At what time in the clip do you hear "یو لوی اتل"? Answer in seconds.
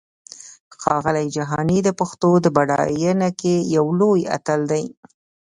3.75-4.61